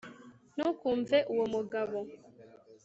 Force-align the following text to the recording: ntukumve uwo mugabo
ntukumve 0.55 1.17
uwo 1.31 1.45
mugabo 1.53 1.97